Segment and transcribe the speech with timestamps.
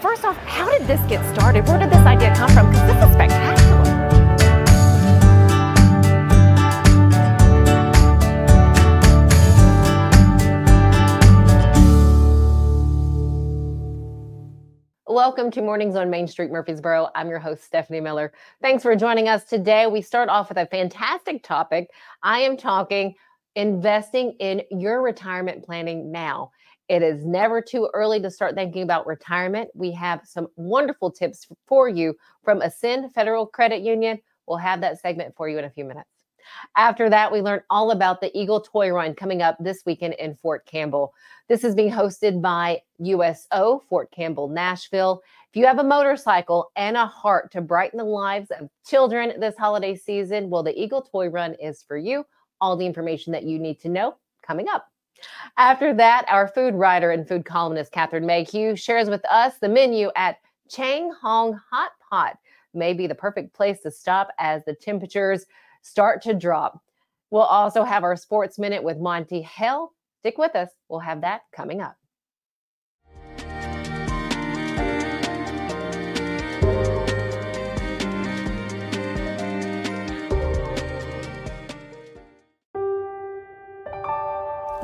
[0.00, 1.66] First off, how did this get started?
[1.66, 2.70] Where did this idea come from?
[2.70, 3.58] Because this is spectacular.
[15.04, 17.08] Welcome to Mornings on Main Street, Murfreesboro.
[17.16, 18.32] I'm your host, Stephanie Miller.
[18.62, 19.88] Thanks for joining us today.
[19.88, 21.90] We start off with a fantastic topic.
[22.22, 23.16] I am talking
[23.56, 26.52] investing in your retirement planning now.
[26.88, 29.68] It is never too early to start thinking about retirement.
[29.74, 34.18] We have some wonderful tips for you from Ascend Federal Credit Union.
[34.46, 36.08] We'll have that segment for you in a few minutes.
[36.76, 40.34] After that, we learn all about the Eagle Toy Run coming up this weekend in
[40.36, 41.12] Fort Campbell.
[41.46, 45.22] This is being hosted by USO, Fort Campbell, Nashville.
[45.50, 49.56] If you have a motorcycle and a heart to brighten the lives of children this
[49.58, 52.24] holiday season, well, the Eagle Toy Run is for you.
[52.62, 54.86] All the information that you need to know coming up.
[55.56, 60.10] After that, our food writer and food columnist Catherine Mayhew shares with us the menu
[60.16, 62.38] at Chang Hong Hot Pot.
[62.74, 65.46] May be the perfect place to stop as the temperatures
[65.82, 66.82] start to drop.
[67.30, 69.92] We'll also have our sports minute with Monte Hale.
[70.20, 70.70] Stick with us.
[70.88, 71.96] We'll have that coming up.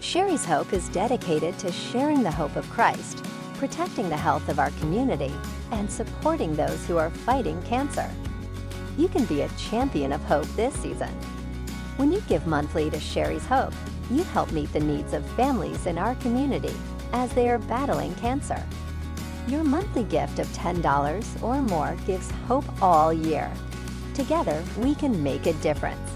[0.00, 4.70] Sherry's Hope is dedicated to sharing the hope of Christ, protecting the health of our
[4.80, 5.32] community,
[5.72, 8.10] and supporting those who are fighting cancer
[8.96, 11.10] you can be a champion of hope this season.
[11.96, 13.74] When you give monthly to Sherry's Hope,
[14.10, 16.74] you help meet the needs of families in our community
[17.12, 18.62] as they are battling cancer.
[19.48, 23.50] Your monthly gift of $10 or more gives hope all year.
[24.14, 26.15] Together, we can make a difference.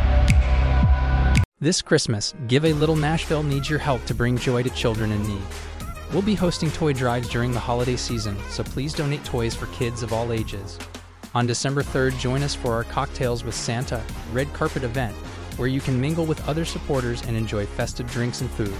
[1.61, 5.21] This Christmas, Give a Little Nashville needs your help to bring joy to children in
[5.27, 5.43] need.
[6.11, 10.01] We'll be hosting toy drives during the holiday season, so please donate toys for kids
[10.01, 10.79] of all ages.
[11.35, 14.01] On December 3rd, join us for our Cocktails with Santa
[14.33, 15.13] red carpet event,
[15.57, 18.73] where you can mingle with other supporters and enjoy festive drinks and food.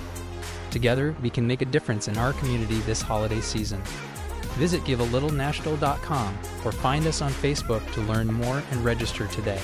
[0.71, 3.79] Together, we can make a difference in our community this holiday season.
[4.57, 9.61] Visit givealittle.nashville.com or find us on Facebook to learn more and register today.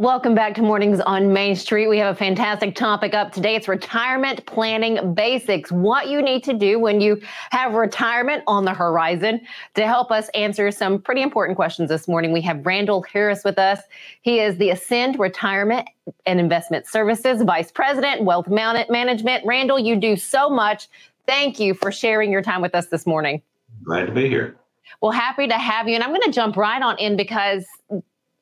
[0.00, 1.86] Welcome back to Mornings on Main Street.
[1.86, 3.54] We have a fantastic topic up today.
[3.54, 5.70] It's retirement planning basics.
[5.70, 9.42] What you need to do when you have retirement on the horizon.
[9.74, 13.58] To help us answer some pretty important questions this morning, we have Randall Harris with
[13.58, 13.82] us.
[14.22, 15.86] He is the Ascend Retirement
[16.24, 19.44] and Investment Services Vice President, Wealth Management.
[19.44, 20.88] Randall, you do so much.
[21.26, 23.42] Thank you for sharing your time with us this morning.
[23.84, 24.56] Glad to be here.
[25.02, 25.94] Well, happy to have you.
[25.94, 27.66] And I'm going to jump right on in because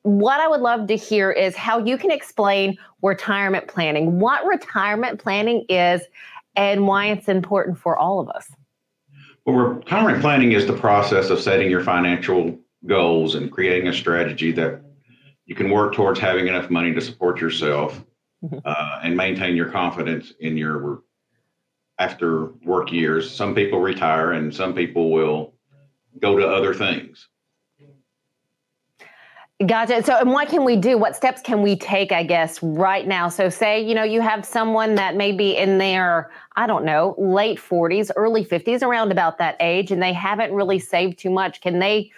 [0.03, 5.21] what I would love to hear is how you can explain retirement planning, what retirement
[5.21, 6.01] planning is,
[6.55, 8.51] and why it's important for all of us.
[9.45, 14.51] Well, retirement planning is the process of setting your financial goals and creating a strategy
[14.53, 14.81] that
[15.45, 18.03] you can work towards having enough money to support yourself
[18.43, 18.57] mm-hmm.
[18.63, 21.01] uh, and maintain your confidence in your
[21.97, 23.29] after work years.
[23.29, 25.53] Some people retire and some people will
[26.19, 27.27] go to other things.
[29.65, 30.01] Gotcha.
[30.03, 30.97] So, and what can we do?
[30.97, 33.27] What steps can we take, I guess, right now?
[33.27, 37.13] So, say, you know, you have someone that may be in their, I don't know,
[37.17, 41.59] late 40s, early 50s, around about that age, and they haven't really saved too much.
[41.59, 42.09] Can they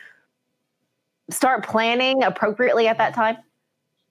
[1.31, 3.37] start planning appropriately at that time?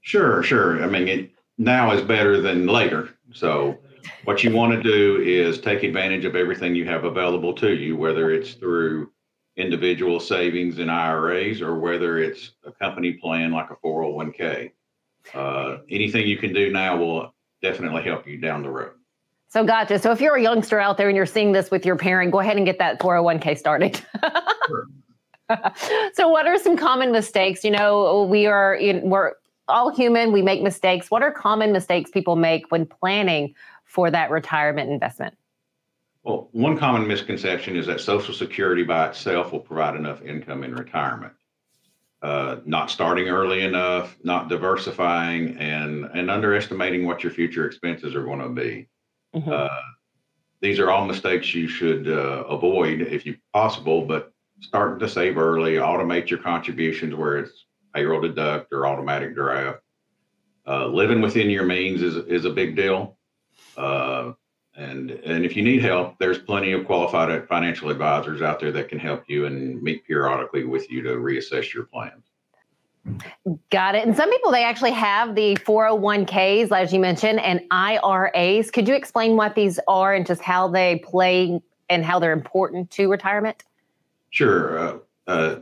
[0.00, 0.82] Sure, sure.
[0.82, 3.10] I mean, it, now is better than later.
[3.32, 3.78] So,
[4.24, 7.96] what you want to do is take advantage of everything you have available to you,
[7.96, 9.09] whether it's through
[9.56, 14.72] individual savings in IRAs or whether it's a company plan like a 401k.
[15.34, 18.92] Uh, anything you can do now will definitely help you down the road.
[19.48, 19.98] So, gotcha.
[19.98, 22.38] So, if you're a youngster out there and you're seeing this with your parent, go
[22.38, 24.00] ahead and get that 401k started.
[26.14, 27.64] so, what are some common mistakes?
[27.64, 29.32] You know, we are we're
[29.68, 30.30] all human.
[30.30, 31.10] We make mistakes.
[31.10, 33.54] What are common mistakes people make when planning
[33.84, 35.36] for that retirement investment?
[36.22, 40.74] Well, one common misconception is that Social Security by itself will provide enough income in
[40.74, 41.32] retirement.
[42.22, 48.24] Uh, not starting early enough, not diversifying, and and underestimating what your future expenses are
[48.24, 48.88] going to be.
[49.34, 49.50] Mm-hmm.
[49.50, 49.68] Uh,
[50.60, 55.38] these are all mistakes you should uh, avoid if you possible, but starting to save
[55.38, 57.64] early, automate your contributions where it's
[57.94, 59.80] payroll deduct or automatic draft.
[60.66, 63.16] Uh, living within your means is is a big deal.
[63.78, 64.32] Uh,
[64.80, 68.88] and and if you need help, there's plenty of qualified financial advisors out there that
[68.88, 72.24] can help you and meet periodically with you to reassess your plans.
[73.70, 74.06] Got it.
[74.06, 78.70] And some people, they actually have the 401ks, as you mentioned, and IRAs.
[78.70, 82.90] Could you explain what these are and just how they play and how they're important
[82.92, 83.64] to retirement?
[84.30, 84.78] Sure.
[84.78, 85.60] Uh, uh,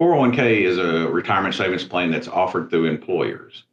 [0.00, 3.64] 401k is a retirement savings plan that's offered through employers.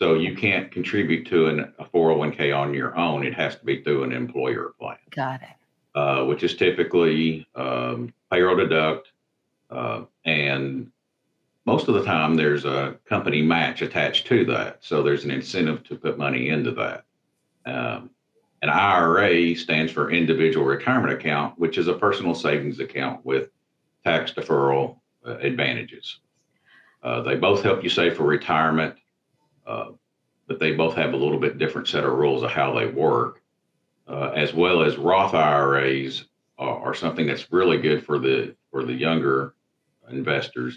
[0.00, 3.26] So you can't contribute to an, a 401k on your own.
[3.26, 4.96] It has to be through an employer plan.
[5.10, 5.48] Got it.
[5.94, 9.10] Uh, which is typically um, payroll deduct
[9.70, 10.90] uh, and
[11.66, 14.78] most of the time there's a company match attached to that.
[14.80, 17.04] So there's an incentive to put money into that.
[17.66, 18.10] Um,
[18.62, 23.50] an IRA stands for individual retirement account, which is a personal savings account with
[24.04, 26.18] tax deferral uh, advantages.
[27.02, 28.94] Uh, they both help you save for retirement,
[29.70, 29.92] uh,
[30.48, 33.40] but they both have a little bit different set of rules of how they work,
[34.08, 36.24] uh, as well as Roth IRAs
[36.58, 39.54] are, are something that's really good for the for the younger
[40.10, 40.76] investors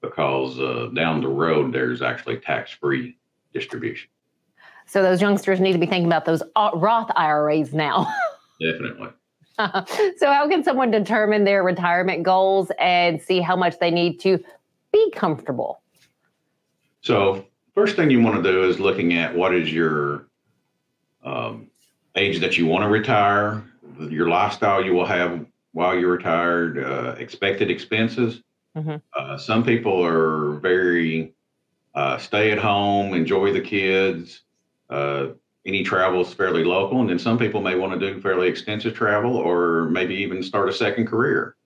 [0.00, 3.16] because uh, down the road there's actually tax-free
[3.54, 4.10] distribution.
[4.86, 8.12] So those youngsters need to be thinking about those uh, Roth IRAs now.
[8.60, 9.10] Definitely.
[10.18, 14.42] so how can someone determine their retirement goals and see how much they need to
[14.92, 15.80] be comfortable?
[17.02, 20.26] So first thing you want to do is looking at what is your
[21.24, 21.68] um,
[22.16, 23.64] age that you want to retire,
[23.98, 28.42] your lifestyle you will have while you're retired, uh, expected expenses,
[28.76, 28.96] Mm-hmm.
[29.16, 31.34] Uh, some people are very
[31.94, 34.42] uh, stay at home, enjoy the kids.
[34.88, 35.28] Uh,
[35.66, 38.94] any travel is fairly local, and then some people may want to do fairly extensive
[38.94, 41.56] travel, or maybe even start a second career.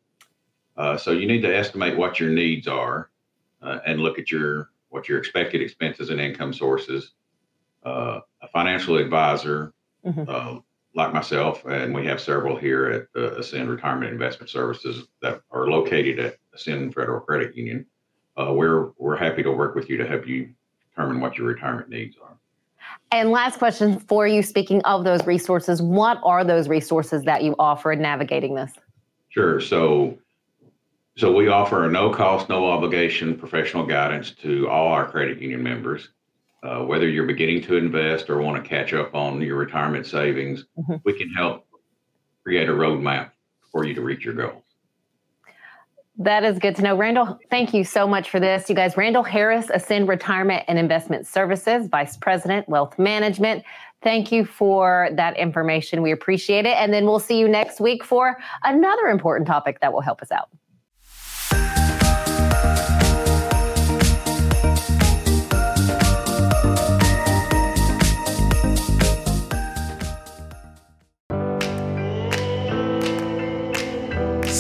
[0.77, 3.09] Uh, so you need to estimate what your needs are,
[3.63, 7.13] uh, and look at your what your expected expenses and income sources.
[7.85, 9.73] Uh, a financial advisor
[10.05, 10.59] mm-hmm
[10.97, 15.69] like myself, and we have several here at uh, Ascend Retirement Investment Services that are
[15.69, 17.87] located at Ascend Federal Credit Union.
[18.37, 20.49] Uh, we're we're happy to work with you to help you
[20.91, 22.37] determine what your retirement needs are.
[23.13, 24.43] And last question for you.
[24.43, 28.73] Speaking of those resources, what are those resources that you offer in navigating this?
[29.29, 29.61] Sure.
[29.61, 30.17] So,
[31.17, 35.63] so we offer a no cost, no obligation professional guidance to all our credit union
[35.63, 36.11] members.
[36.63, 40.65] Uh, whether you're beginning to invest or want to catch up on your retirement savings,
[40.79, 40.97] mm-hmm.
[41.05, 41.67] we can help
[42.43, 43.31] create a roadmap
[43.71, 44.63] for you to reach your goals.
[46.19, 46.97] That is good to know.
[46.97, 48.69] Randall, thank you so much for this.
[48.69, 53.65] You guys, Randall Harris, Ascend Retirement and Investment Services, Vice President, Wealth Management.
[54.03, 56.03] Thank you for that information.
[56.03, 56.77] We appreciate it.
[56.77, 60.31] And then we'll see you next week for another important topic that will help us
[60.31, 60.49] out.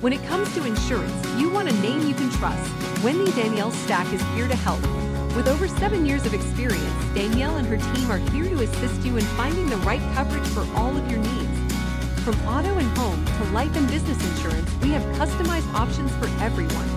[0.00, 2.70] When it comes to insurance, you want a name you can trust.
[3.02, 4.80] Wendy Danielle Stack is here to help.
[5.34, 9.16] With over seven years of experience, Danielle and her team are here to assist you
[9.16, 11.72] in finding the right coverage for all of your needs.
[12.22, 16.88] From auto and home to life and business insurance, we have customized options for everyone.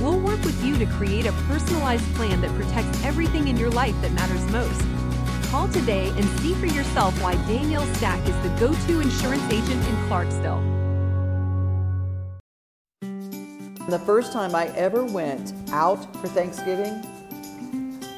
[0.00, 4.00] We'll work with you to create a personalized plan that protects everything in your life
[4.02, 4.84] that matters most.
[5.50, 9.84] Call today and see for yourself why Danielle Stack is the go to insurance agent
[9.84, 10.75] in Clarksville.
[13.88, 17.04] The first time I ever went out for Thanksgiving,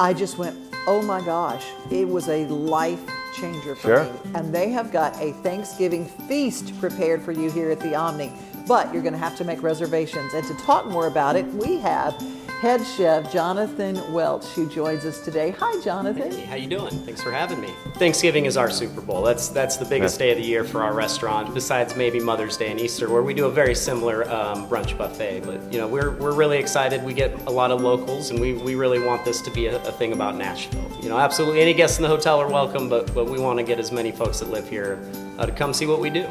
[0.01, 0.57] I just went,
[0.87, 3.01] oh my gosh, it was a life
[3.35, 4.05] changer for Sure.
[4.05, 4.11] me.
[4.35, 8.33] And they have got a Thanksgiving feast prepared for you here at the Omni.
[8.67, 10.33] But you're going to have to make reservations.
[10.33, 12.15] And to talk more about it, we have
[12.61, 15.51] head chef Jonathan Welch who joins us today.
[15.61, 16.33] Hi, Jonathan.
[16.33, 16.91] Hey, how you doing?
[16.91, 17.69] Thanks for having me.
[17.95, 19.23] Thanksgiving is our Super Bowl.
[19.23, 22.73] That's that's the biggest day of the year for our restaurant, besides maybe Mother's Day
[22.73, 25.43] and Easter, where we do a very similar um, brunch buffet.
[25.45, 27.05] But you know, we're we're really excited.
[27.05, 29.81] We get a lot of locals, and we, we really want this to be a,
[29.85, 30.91] a thing about Nashville.
[31.01, 33.65] You know, absolutely any guests in the hotel are welcome, but but we want to
[33.65, 34.99] get as many folks that live here
[35.39, 36.29] uh, to come see what we do.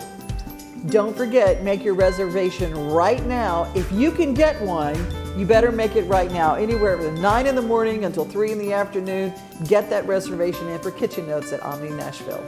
[0.87, 3.71] Don't forget, make your reservation right now.
[3.75, 4.95] If you can get one,
[5.37, 6.55] you better make it right now.
[6.55, 9.31] Anywhere from 9 in the morning until 3 in the afternoon,
[9.67, 12.43] get that reservation in for Kitchen Notes at Omni Nashville.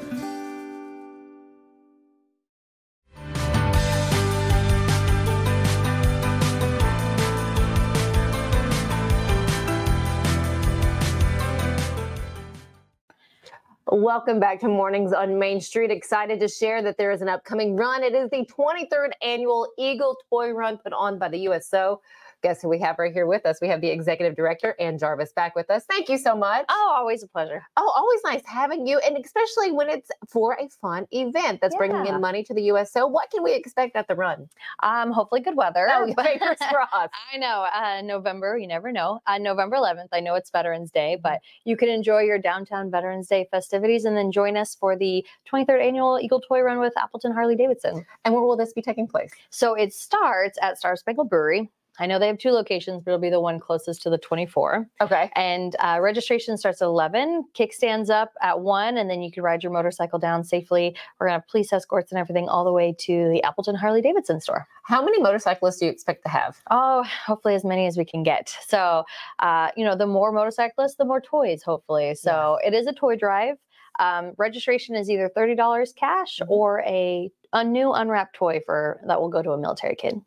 [13.91, 15.91] Welcome back to Mornings on Main Street.
[15.91, 18.03] Excited to share that there is an upcoming run.
[18.03, 22.01] It is the 23rd annual Eagle Toy Run put on by the USO.
[22.41, 23.59] Guess who we have right here with us?
[23.61, 25.83] We have the executive director, Ann Jarvis, back with us.
[25.89, 26.65] Thank you so much.
[26.69, 27.63] Oh, always a pleasure.
[27.75, 32.05] Oh, always nice having you, and especially when it's for a fun event that's bringing
[32.05, 33.07] in money to the USO.
[33.07, 34.47] What can we expect at the run?
[34.83, 35.87] Um, hopefully good weather.
[35.91, 37.13] Oh, fingers crossed.
[37.33, 37.67] I know.
[37.73, 39.19] Uh, November, you never know.
[39.27, 43.27] Uh, November 11th, I know it's Veterans Day, but you can enjoy your downtown Veterans
[43.27, 47.33] Day festivities and then join us for the 23rd annual Eagle Toy Run with Appleton
[47.33, 48.05] Harley Davidson.
[48.23, 49.31] And where will this be taking place?
[49.49, 51.69] So it starts at Star Spangled Brewery.
[51.99, 54.87] I know they have two locations, but it'll be the one closest to the 24.
[55.01, 55.29] Okay.
[55.35, 57.45] And uh, registration starts at 11.
[57.53, 60.95] Kickstands up at 1, and then you can ride your motorcycle down safely.
[61.19, 64.01] We're going to have police escorts and everything all the way to the Appleton Harley
[64.01, 64.65] Davidson store.
[64.83, 66.57] How many motorcyclists do you expect to have?
[66.71, 68.55] Oh, hopefully as many as we can get.
[68.67, 69.03] So,
[69.39, 72.15] uh, you know, the more motorcyclists, the more toys, hopefully.
[72.15, 73.57] So it is a toy drive.
[73.99, 79.29] Um, registration is either $30 cash or a, a new unwrapped toy for that will
[79.29, 80.21] go to a military kid.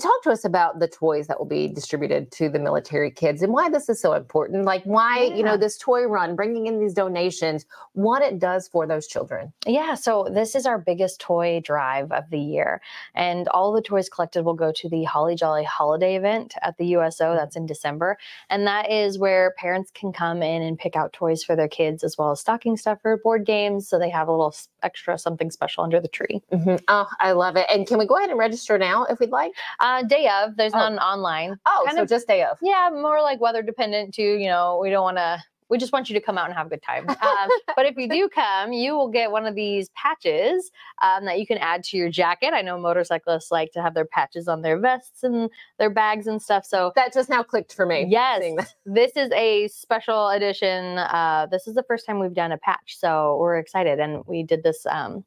[0.00, 3.52] Talk to us about the toys that will be distributed to the military kids and
[3.52, 4.64] why this is so important.
[4.64, 8.86] Like why, you know, this toy run, bringing in these donations, what it does for
[8.86, 9.52] those children.
[9.64, 12.80] Yeah, so this is our biggest toy drive of the year.
[13.14, 16.86] And all the toys collected will go to the Holly Jolly holiday event at the
[16.86, 17.34] USO.
[17.36, 18.18] That's in December.
[18.50, 22.02] And that is where parents can come in and pick out toys for their kids,
[22.02, 23.88] as well as stocking stuffer, board games.
[23.88, 26.42] So they have a little extra something special under the tree.
[26.52, 26.82] Mhm.
[26.88, 27.66] Oh, I love it.
[27.72, 29.51] And can we go ahead and register now if we'd like?
[29.80, 30.78] Uh, day of, there's Oh.
[30.78, 31.56] none online.
[31.66, 32.58] Oh, Kind so of- just day of.
[32.62, 34.22] Yeah, more like weather dependent too.
[34.38, 35.42] You know, we don't want to.
[35.68, 37.08] We just want you to come out and have a good time.
[37.08, 37.16] Um,
[37.76, 41.46] but if you do come, you will get one of these patches um, that you
[41.46, 42.52] can add to your jacket.
[42.52, 46.42] I know motorcyclists like to have their patches on their vests and their bags and
[46.42, 46.66] stuff.
[46.66, 48.04] So That just now clicked for me.
[48.06, 48.42] yes,
[48.84, 50.98] this is a special edition.
[50.98, 54.42] Uh, this is the first time we've done a patch, so we're excited, and we
[54.42, 54.84] did this.
[54.84, 55.24] Um,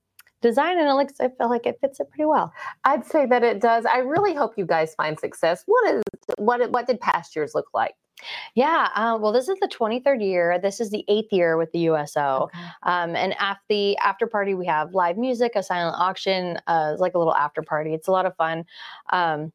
[0.49, 3.43] design and it looks i feel like it fits it pretty well I'd say that
[3.43, 3.85] it does.
[3.85, 5.63] I really hope you guys find success.
[5.65, 6.03] What is
[6.37, 7.95] what what did past years look like?
[8.55, 10.57] Yeah, uh, well, this is the 23rd year.
[10.57, 12.49] This is the eighth year with the USO.
[12.83, 17.01] Um, and at the after party, we have live music, a silent auction, uh, it's
[17.01, 17.93] like a little after party.
[17.93, 18.63] It's a lot of fun.
[19.09, 19.51] Um,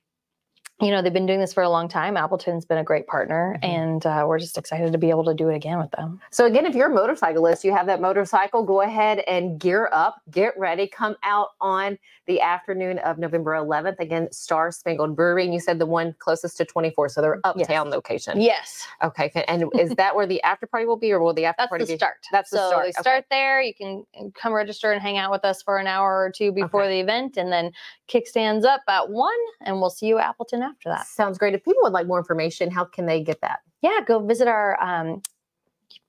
[0.81, 2.17] you know, they've been doing this for a long time.
[2.17, 5.49] Appleton's been a great partner, and uh, we're just excited to be able to do
[5.49, 6.21] it again with them.
[6.31, 10.23] So again, if you're a motorcyclist, you have that motorcycle, go ahead and gear up,
[10.31, 13.99] get ready, come out on the afternoon of November 11th.
[13.99, 17.91] Again, Star Spangled Brewery, and you said the one closest to 24, so they're uptown
[17.91, 18.41] location.
[18.41, 18.87] Yes.
[19.03, 21.69] Okay, and is that where the after party will be, or will the after That's
[21.69, 21.97] party the be?
[21.99, 22.17] start.
[22.33, 22.85] That's the start.
[22.85, 23.01] they okay.
[23.01, 23.61] start there.
[23.61, 26.53] You can uh, come register and hang out with us for an hour or two
[26.53, 27.73] before the event, and then
[28.09, 31.07] kickstands up at one, and we'll see you at Appleton after that.
[31.07, 31.55] Sounds great.
[31.55, 33.61] If people would like more information, how can they get that?
[33.83, 35.23] yeah, go visit our um,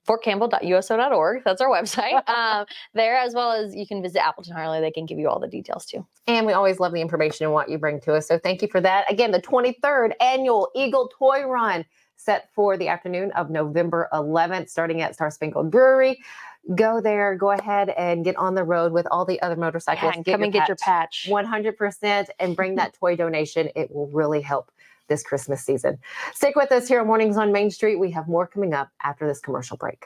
[0.07, 1.43] fortcampbell.uso.org.
[1.45, 2.27] That's our website.
[2.29, 4.81] um, there, as well as you can visit Appleton Harley.
[4.81, 6.05] They can give you all the details too.
[6.27, 8.27] And we always love the information and what you bring to us.
[8.27, 9.11] So thank you for that.
[9.11, 11.85] Again, the 23rd annual Eagle Toy Run
[12.17, 16.19] set for the afternoon of November 11th, starting at Star Spangled Brewery.
[16.75, 20.03] Go there, go ahead and get on the road with all the other motorcyclists.
[20.03, 21.27] Yeah, and come and get your patch.
[21.29, 23.69] 100% and bring that toy donation.
[23.75, 24.71] It will really help
[25.07, 25.97] this Christmas season.
[26.33, 27.97] Stick with us here on Mornings on Main Street.
[27.97, 30.05] We have more coming up after this commercial break.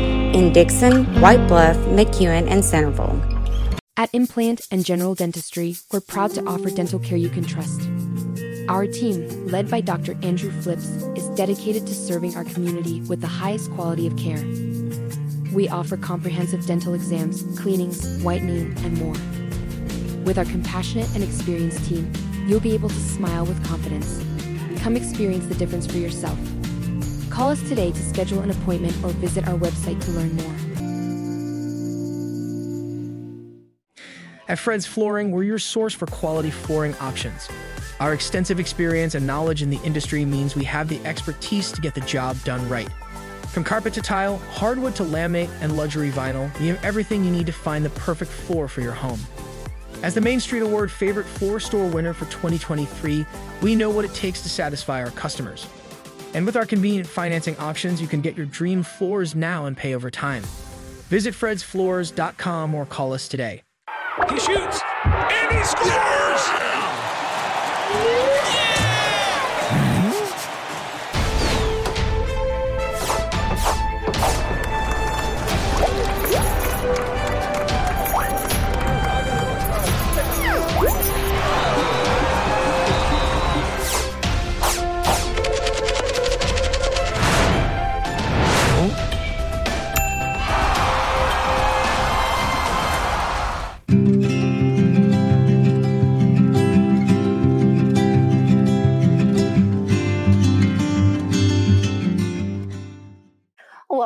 [0.33, 3.21] in Dickson, White Bluff, McEwen, and Centerville.
[3.97, 7.81] At Implant and General Dentistry, we're proud to offer dental care you can trust.
[8.69, 10.17] Our team, led by Dr.
[10.23, 10.85] Andrew Flips,
[11.15, 14.41] is dedicated to serving our community with the highest quality of care.
[15.53, 19.15] We offer comprehensive dental exams, cleanings, whitening, and more.
[20.23, 22.09] With our compassionate and experienced team,
[22.47, 24.23] you'll be able to smile with confidence.
[24.81, 26.39] Come experience the difference for yourself.
[27.31, 30.55] Call us today to schedule an appointment or visit our website to learn more.
[34.49, 37.47] At Fred's Flooring, we're your source for quality flooring options.
[38.01, 41.95] Our extensive experience and knowledge in the industry means we have the expertise to get
[41.95, 42.89] the job done right.
[43.47, 47.45] From carpet to tile, hardwood to laminate, and luxury vinyl, we have everything you need
[47.45, 49.19] to find the perfect floor for your home.
[50.03, 53.25] As the Main Street Award Favorite Floor Store winner for 2023,
[53.61, 55.67] we know what it takes to satisfy our customers.
[56.33, 59.95] And with our convenient financing options, you can get your dream floors now and pay
[59.95, 60.43] over time.
[61.09, 63.63] Visit fredsfloors.com or call us today.
[64.29, 66.61] He shoots and he scores!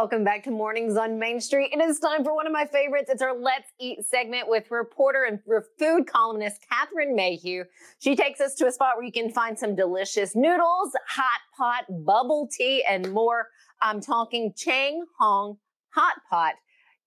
[0.06, 1.72] Welcome back to Mornings on Main Street.
[1.74, 3.10] It is time for one of my favorites.
[3.10, 5.40] It's our Let's Eat segment with reporter and
[5.80, 7.64] food columnist Catherine Mayhew.
[7.98, 11.86] She takes us to a spot where you can find some delicious noodles, hot pot,
[12.06, 13.48] bubble tea, and more.
[13.82, 15.58] I'm talking Chang Hong
[15.96, 16.54] Hot Pot.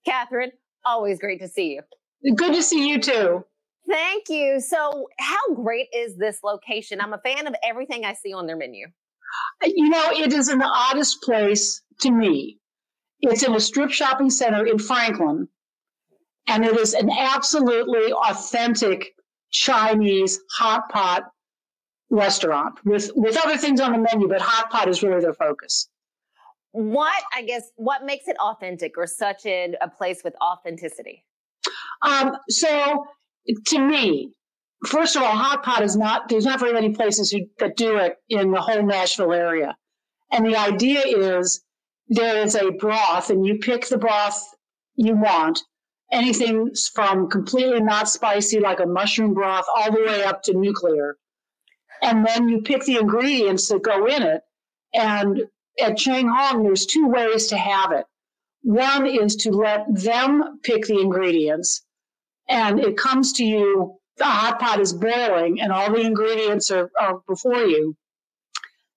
[0.04, 0.50] Catherine,
[0.84, 2.34] always great to see you.
[2.34, 3.44] Good to see you too.
[3.88, 4.58] Thank you.
[4.58, 7.00] So, how great is this location?
[7.00, 8.88] I'm a fan of everything I see on their menu.
[9.62, 12.58] You know, it is an oddest place to me.
[13.20, 15.48] It's in a strip shopping center in Franklin,
[16.46, 19.14] and it is an absolutely authentic
[19.50, 21.24] Chinese hot pot
[22.10, 25.88] restaurant with with other things on the menu, but hot pot is really their focus.
[26.72, 31.24] What I guess what makes it authentic or such a, a place with authenticity?
[32.02, 33.06] Um, so
[33.66, 34.32] to me,
[34.86, 37.96] first of all, hot pot is not there's not very many places who, that do
[37.96, 39.76] it in the whole Nashville area,
[40.30, 41.64] and the idea is
[42.08, 44.54] there is a broth, and you pick the broth
[44.96, 45.62] you want.
[46.10, 51.18] Anything from completely not spicy, like a mushroom broth, all the way up to nuclear.
[52.02, 54.42] And then you pick the ingredients that go in it.
[54.94, 55.42] And
[55.80, 58.06] at Chang Hong, there's two ways to have it.
[58.62, 61.84] One is to let them pick the ingredients,
[62.48, 63.98] and it comes to you.
[64.16, 67.96] The hot pot is boiling, and all the ingredients are, are before you.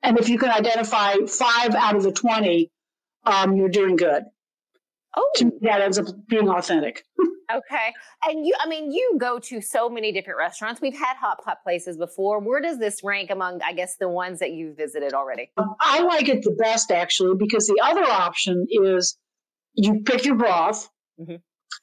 [0.01, 2.71] And if you can identify five out of the 20
[3.25, 4.23] um, you're doing good.
[5.15, 7.03] Oh, to me, that ends up being authentic.
[7.51, 7.93] okay,
[8.25, 10.79] and you, I mean, you go to so many different restaurants.
[10.79, 12.39] We've had hot pot places before.
[12.39, 15.51] Where does this rank among, I guess, the ones that you've visited already?
[15.57, 19.17] Um, I like it the best actually because the other option is
[19.73, 21.35] you pick your broth, mm-hmm.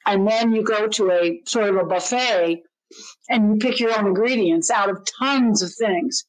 [0.07, 2.63] and then you go to a sort of a buffet,
[3.29, 6.25] and you pick your own ingredients out of tons of things,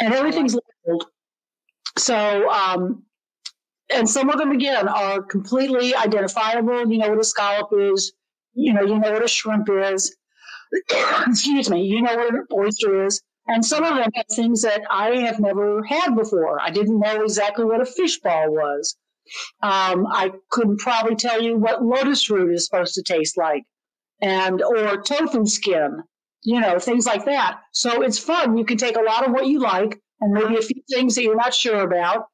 [0.00, 1.06] and everything's labeled.
[1.96, 3.04] So um,
[3.94, 6.90] and some of them again are completely identifiable.
[6.90, 8.12] You know what a scallop is.
[8.54, 10.16] You know, you know what a shrimp is.
[11.26, 11.82] Excuse me.
[11.82, 13.22] You know what an oyster is.
[13.46, 16.60] And some of them have things that I have never had before.
[16.60, 18.96] I didn't know exactly what a fish ball was.
[19.62, 23.64] Um, I couldn't probably tell you what lotus root is supposed to taste like,
[24.20, 26.02] and or tofu skin.
[26.42, 27.60] You know, things like that.
[27.72, 28.56] So it's fun.
[28.56, 31.22] You can take a lot of what you like and maybe a few things that
[31.22, 32.26] you're not sure about,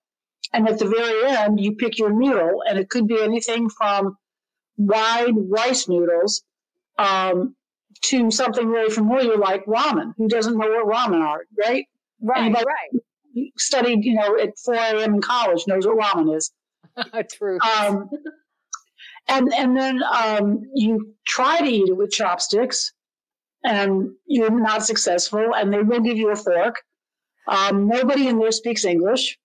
[0.53, 4.17] and at the very end, you pick your noodle, and it could be anything from
[4.77, 6.43] wide rice noodles
[6.99, 7.55] um,
[8.03, 10.13] to something really familiar like ramen.
[10.17, 11.87] Who doesn't know what ramen are, right?
[12.21, 13.51] Right, Anybody right.
[13.59, 15.15] Studied, you know, at 4 a.m.
[15.15, 16.53] in college knows what ramen is.
[17.33, 17.59] True.
[17.61, 18.09] Um,
[19.29, 22.93] and and then um, you try to eat it with chopsticks,
[23.65, 26.77] and you're not successful, and they will give you a fork.
[27.49, 29.39] Um, nobody in there speaks English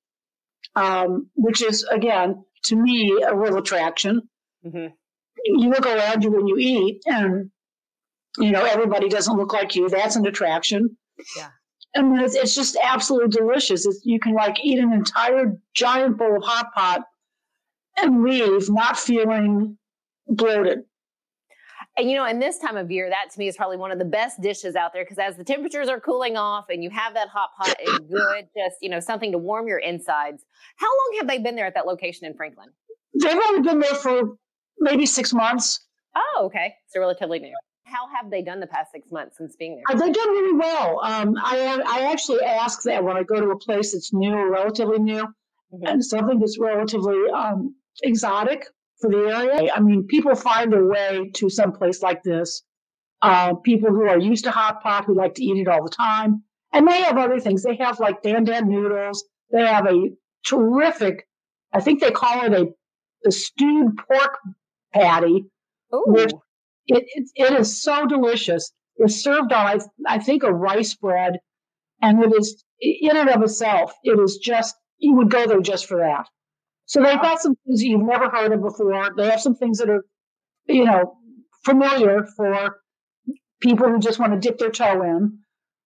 [0.75, 4.29] um, which is again to me a real attraction.
[4.65, 4.87] Mm-hmm.
[5.45, 7.49] you look around you when you eat, and
[8.37, 9.89] you know everybody doesn't look like you.
[9.89, 10.97] That's an attraction.
[11.37, 11.49] Yeah.
[11.95, 13.85] I mean, it's, it's just absolutely delicious.
[13.85, 17.01] It's, you can like eat an entire giant bowl of hot pot
[17.97, 19.77] and leave not feeling
[20.27, 20.79] bloated.
[21.99, 23.99] And you know, in this time of year, that to me is probably one of
[23.99, 27.13] the best dishes out there because as the temperatures are cooling off and you have
[27.13, 30.45] that hot pot, it's good, just you know, something to warm your insides.
[30.77, 32.69] How long have they been there at that location in Franklin?
[33.21, 34.37] They've only been there for
[34.79, 35.85] maybe six months.
[36.15, 37.53] Oh, okay, so relatively new.
[37.83, 39.83] How have they done the past six months since being there?
[39.89, 41.01] Uh, They've done really well.
[41.03, 44.49] Um, I I actually ask that when I go to a place that's new or
[44.49, 45.27] relatively new,
[45.81, 48.67] and something that's relatively um, exotic
[48.99, 49.71] for the area.
[49.73, 52.63] I mean, people find their way to some place like this.
[53.21, 55.89] Uh, people who are used to hot pot, who like to eat it all the
[55.89, 57.63] time, and they have other things.
[57.63, 59.25] They have like dan dan noodles.
[59.51, 60.11] They have a
[60.45, 61.27] terrific,
[61.73, 62.67] I think they call it a,
[63.27, 64.37] a stewed pork
[64.93, 65.45] patty,
[65.91, 66.31] which
[66.87, 68.71] it, it, it is so delicious.
[68.97, 71.39] It's served on, I, I think, a rice bread,
[72.01, 73.93] and it is in and of itself.
[74.03, 76.27] It is just you would go there just for that.
[76.89, 79.11] So they've got some things that you've never heard of before.
[79.15, 80.03] They have some things that are,
[80.65, 81.19] you know,
[81.63, 82.77] familiar for
[83.61, 85.37] people who just want to dip their toe in.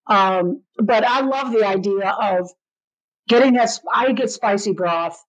[0.07, 2.49] Um, but I love the idea of
[3.27, 3.69] getting that.
[3.93, 5.21] I get spicy broth,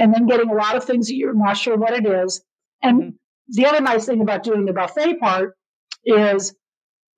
[0.00, 2.42] and then getting a lot of things that you're not sure what it is.
[2.82, 3.14] And
[3.46, 5.54] the other nice thing about doing the buffet part
[6.04, 6.56] is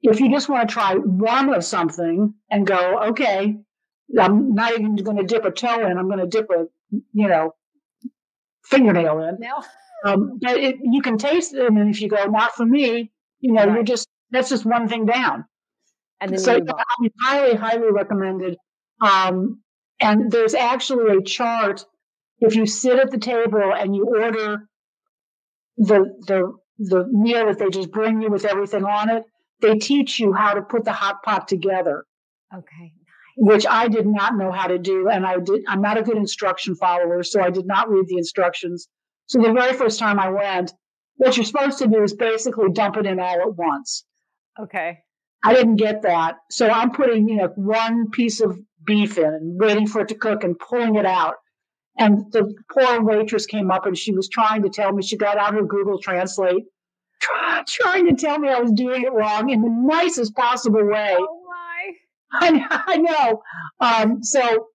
[0.03, 3.57] if you just want to try one of something and go, okay,
[4.21, 5.97] I'm not even going to dip a toe in.
[5.97, 7.53] I'm going to dip a, you know,
[8.71, 9.39] fingernail in.
[9.41, 9.63] No.
[10.05, 13.53] Um, but it, you can taste it, and if you go, not for me, you
[13.53, 15.45] know, you're just that's just one thing down.
[16.21, 16.81] And then so you move on.
[16.81, 18.57] I mean, highly, highly recommended.
[19.01, 19.61] Um,
[20.01, 21.85] and there's actually a chart.
[22.39, 24.69] If you sit at the table and you order
[25.77, 29.25] the the the meal that they just bring you with everything on it,
[29.61, 32.05] they teach you how to put the hot pot together
[32.55, 32.93] Okay.
[33.37, 35.09] Which I did not know how to do.
[35.09, 38.17] And I did, I'm not a good instruction follower, so I did not read the
[38.17, 38.89] instructions.
[39.27, 40.73] So the very first time I went,
[41.17, 44.05] what you're supposed to do is basically dump it in all at once.
[44.59, 44.99] Okay.
[45.45, 46.37] I didn't get that.
[46.51, 50.15] So I'm putting, you know, one piece of beef in and waiting for it to
[50.15, 51.35] cook and pulling it out.
[51.99, 55.39] And the poor waitress came up and she was trying to tell me, she got
[55.39, 56.65] out her Google Translate,
[57.21, 61.17] try, trying to tell me I was doing it wrong in the nicest possible way.
[61.19, 61.46] Oh.
[62.71, 63.43] I, I know.
[63.81, 64.69] Um, so,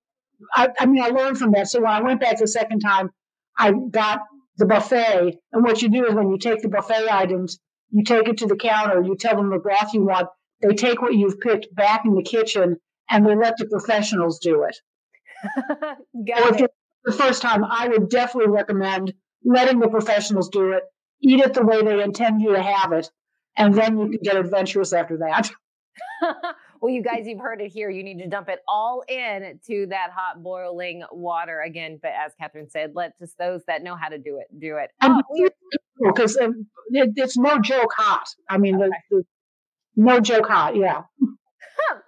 [0.56, 1.68] I, I mean, I learned from that.
[1.68, 3.10] So when I went back the second time,
[3.58, 4.22] I got
[4.58, 5.38] the buffet.
[5.52, 7.60] And what you do is when you take the buffet items,
[7.92, 10.28] you take it to the counter, you tell them the broth you want.
[10.62, 12.78] They take what you've picked back in the kitchen
[13.10, 14.78] and they let the professionals do it.
[16.28, 16.72] Got Or if it.
[17.06, 20.84] the first time, I would definitely recommend letting the professionals do it.
[21.22, 23.10] Eat it the way they intend you to have it,
[23.58, 25.52] and then you can get adventurous after that.
[26.82, 27.92] well, you guys, you've heard it here.
[27.92, 32.00] You need to dump it all in to that hot boiling water again.
[32.02, 34.90] But as Catherine said, let just those that know how to do it do it.
[35.04, 35.22] Oh,
[36.04, 38.26] because um, it, it's no joke hot.
[38.50, 39.24] I mean, the, the,
[39.96, 40.76] no joke hot.
[40.76, 41.04] Yeah.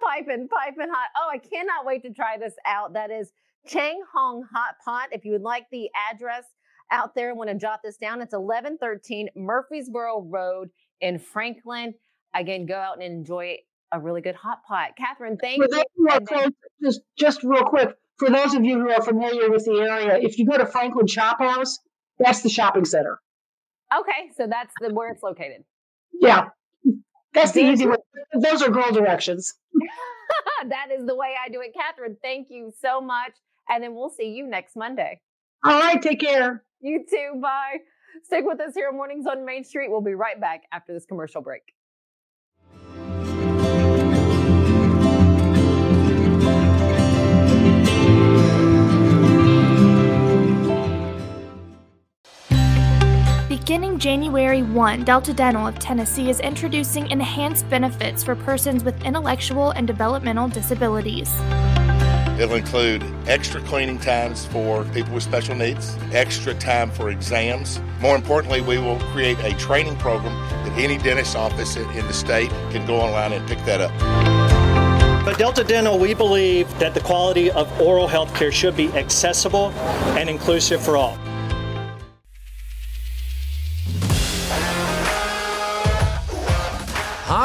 [0.02, 1.08] piping, piping hot.
[1.16, 2.94] Oh, I cannot wait to try this out.
[2.94, 3.30] That is
[3.68, 5.10] Chang Hong Hot Pot.
[5.12, 6.44] If you would like the address
[6.90, 11.94] out there and want to jot this down, it's 1113 Murfreesboro Road in Franklin.
[12.34, 13.58] Again, go out and enjoy
[13.94, 14.90] a really good hot pot.
[14.98, 15.76] Catherine, thank For you.
[15.76, 16.50] those who are close,
[16.82, 20.38] just just real quick, for those of you who are familiar with the area, if
[20.38, 21.78] you go to Franklin Chop House,
[22.18, 23.20] that's the shopping center.
[23.96, 25.64] Okay, so that's the where it's located.
[26.12, 26.48] Yeah,
[27.32, 27.96] that's the easy way.
[28.34, 29.54] Those are girl directions.
[30.68, 31.74] that is the way I do it.
[31.74, 33.32] Catherine, thank you so much.
[33.68, 35.20] And then we'll see you next Monday.
[35.64, 36.64] All right, take care.
[36.80, 37.40] You too.
[37.40, 37.78] Bye.
[38.24, 39.90] Stick with us here on Mornings on Main Street.
[39.90, 41.62] We'll be right back after this commercial break.
[53.64, 59.70] Beginning January 1, Delta Dental of Tennessee is introducing enhanced benefits for persons with intellectual
[59.70, 61.32] and developmental disabilities.
[62.38, 67.80] It'll include extra cleaning times for people with special needs, extra time for exams.
[68.00, 70.34] More importantly, we will create a training program
[70.68, 73.92] that any dentist office in in the state can go online and pick that up.
[75.26, 79.70] At Delta Dental, we believe that the quality of oral health care should be accessible
[80.18, 81.18] and inclusive for all.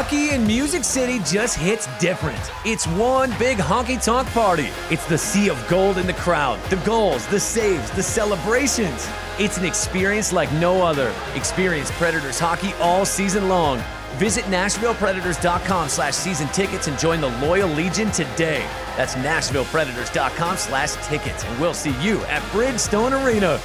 [0.09, 2.39] Hockey in Music City just hits different.
[2.65, 4.69] It's one big honky tonk party.
[4.89, 9.07] It's the sea of gold in the crowd, the goals, the saves, the celebrations.
[9.37, 11.13] It's an experience like no other.
[11.35, 13.83] Experience Predators hockey all season long.
[14.13, 18.67] Visit NashvillePredators.com slash season tickets and join the Loyal Legion today.
[18.97, 23.61] That's NashvillePredators.com slash tickets, and we'll see you at Bridgestone Arena.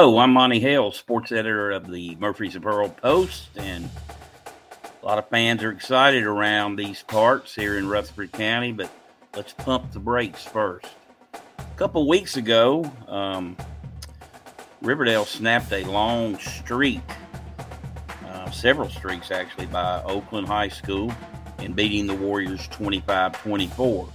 [0.00, 3.90] Hello, I'm Monte Hale, sports editor of the Murfreesboro Post, and
[5.02, 8.88] a lot of fans are excited around these parts here in Rutherford County, but
[9.34, 10.86] let's pump the brakes first.
[11.34, 13.56] A couple weeks ago, um,
[14.82, 17.02] Riverdale snapped a long streak,
[18.24, 21.12] uh, several streaks actually, by Oakland High School
[21.58, 24.08] in beating the Warriors 25 24.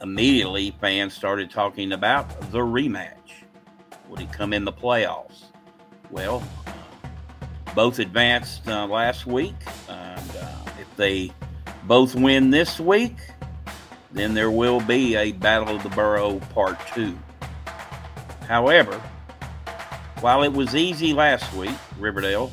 [0.00, 3.25] Immediately, fans started talking about the rematch.
[4.08, 5.44] Would he come in the playoffs?
[6.10, 6.42] Well,
[7.74, 9.54] both advanced uh, last week.
[9.88, 11.30] And uh, if they
[11.84, 13.16] both win this week,
[14.12, 17.16] then there will be a Battle of the Borough Part 2.
[18.48, 19.00] However,
[20.20, 22.50] while it was easy last week, Riverdale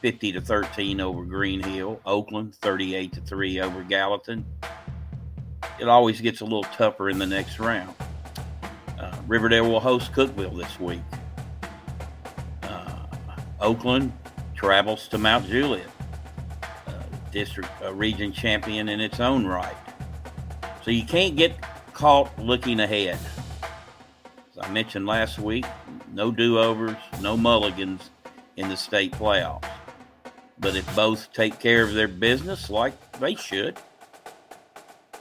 [0.00, 4.44] 50 to 13 over Green Hill, Oakland 38 to 3 over Gallatin,
[5.78, 7.94] it always gets a little tougher in the next round.
[9.02, 11.00] Uh, Riverdale will host Cookeville this week.
[12.62, 13.06] Uh,
[13.60, 14.12] Oakland
[14.54, 15.88] travels to Mount Juliet,
[17.32, 19.74] district region champion in its own right.
[20.84, 21.60] So you can't get
[21.92, 23.18] caught looking ahead.
[24.50, 25.64] As I mentioned last week,
[26.12, 28.10] no do-overs, no mulligans
[28.56, 29.68] in the state playoffs.
[30.58, 33.78] But if both take care of their business like they should,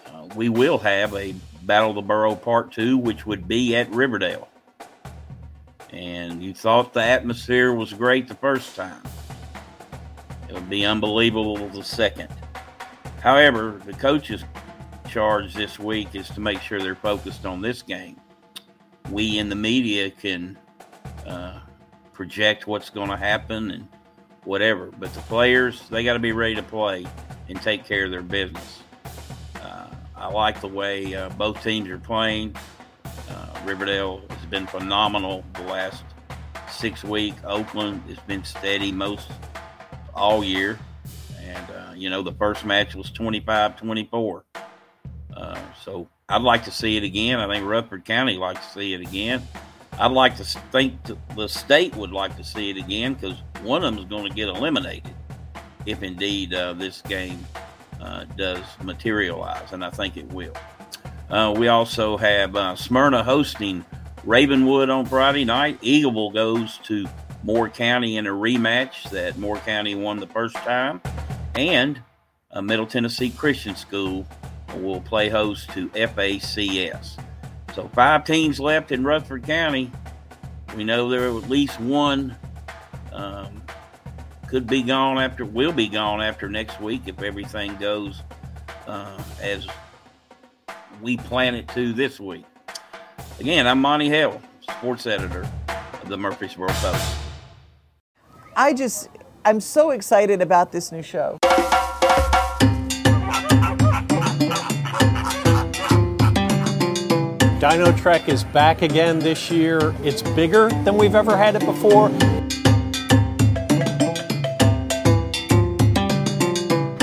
[0.07, 3.89] uh, we will have a Battle of the Borough Part 2, which would be at
[3.91, 4.47] Riverdale.
[5.91, 9.01] And you thought the atmosphere was great the first time.
[10.47, 12.29] It would be unbelievable the second.
[13.21, 14.43] However, the coach's
[15.07, 18.19] charge this week is to make sure they're focused on this game.
[19.09, 20.57] We in the media can
[21.27, 21.59] uh,
[22.13, 23.87] project what's going to happen and
[24.45, 27.05] whatever, but the players, they got to be ready to play
[27.49, 28.80] and take care of their business.
[30.21, 32.55] I like the way uh, both teams are playing.
[33.27, 36.03] Uh, Riverdale has been phenomenal the last
[36.69, 37.41] six weeks.
[37.43, 39.31] Oakland has been steady most
[40.13, 40.77] all year.
[41.39, 44.45] And, uh, you know, the first match was 25 24.
[45.35, 47.39] Uh, so I'd like to see it again.
[47.39, 49.41] I think Rutherford County likes to see it again.
[49.93, 50.99] I'd like to think
[51.35, 54.35] the state would like to see it again because one of them is going to
[54.35, 55.15] get eliminated
[55.87, 57.43] if indeed uh, this game
[58.01, 60.53] uh, does materialize, and I think it will.
[61.29, 63.85] Uh, we also have uh, Smyrna hosting
[64.25, 65.79] Ravenwood on Friday night.
[65.81, 67.07] Eagleville goes to
[67.43, 71.01] Moore County in a rematch that Moore County won the first time,
[71.55, 72.01] and
[72.51, 74.27] uh, Middle Tennessee Christian School
[74.77, 77.17] will play host to FACS.
[77.75, 79.91] So five teams left in Rutherford County.
[80.75, 82.35] We know there are at least one
[83.13, 83.60] um,
[84.51, 88.21] could be gone after, will be gone after next week if everything goes
[88.85, 89.65] uh, as
[91.01, 92.43] we plan it to this week.
[93.39, 95.49] Again, I'm Monte Hale, sports editor
[96.03, 97.15] of the Murfreesboro Post.
[98.57, 99.07] I just,
[99.45, 101.37] I'm so excited about this new show.
[107.61, 109.95] Dino Trek is back again this year.
[110.03, 112.11] It's bigger than we've ever had it before.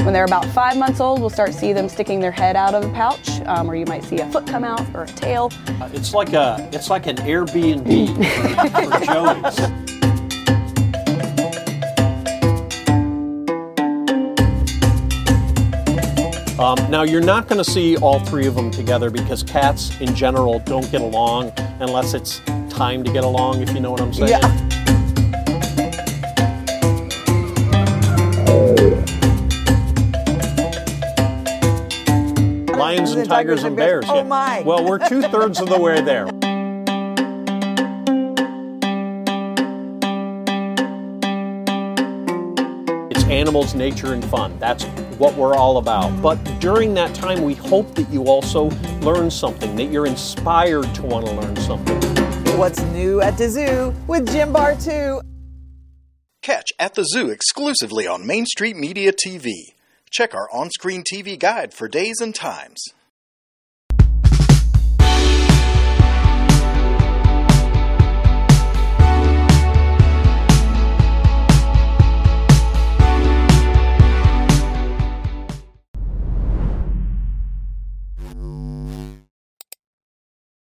[0.09, 2.83] When they're about five months old, we'll start see them sticking their head out of
[2.83, 5.53] the pouch, um, or you might see a foot come out or a tail.
[5.83, 8.16] Uh, it's like a it's like an Airbnb
[8.73, 9.59] for Joey's.
[16.59, 20.14] Um, now, you're not going to see all three of them together because cats in
[20.14, 22.40] general don't get along unless it's
[22.71, 24.31] time to get along, if you know what I'm saying.
[24.31, 24.67] Yeah.
[33.09, 34.05] Lions and tigers and bears.
[34.09, 34.62] Oh my!
[34.66, 36.29] Well, we're two thirds of the way there.
[43.11, 44.59] It's animals, nature, and fun.
[44.59, 44.85] That's
[45.18, 46.11] what we're all about.
[46.21, 48.64] But during that time, we hope that you also
[49.01, 51.97] learn something, that you're inspired to want to learn something.
[52.59, 55.23] What's new at the zoo with Jim Bartoo?
[56.42, 59.53] Catch at the zoo exclusively on Main Street Media TV.
[60.11, 62.83] Check our on screen TV guide for days and times.